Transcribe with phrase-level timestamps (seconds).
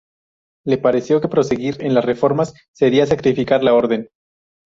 [0.65, 4.09] Le pareció que proseguir en las reformas sería sacrificar la orden.